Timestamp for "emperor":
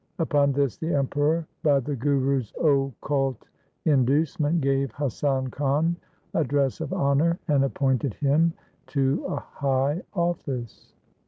0.95-1.45